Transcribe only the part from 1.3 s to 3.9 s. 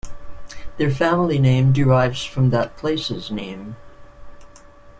name derives from that place's name.